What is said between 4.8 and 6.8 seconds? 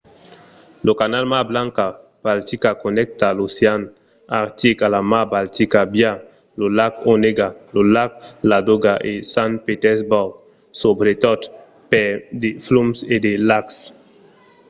a la mar baltica via lo